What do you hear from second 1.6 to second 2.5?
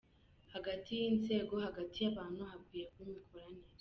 hagati y’ abantu